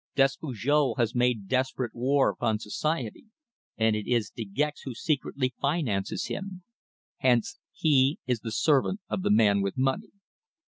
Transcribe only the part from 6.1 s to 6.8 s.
him!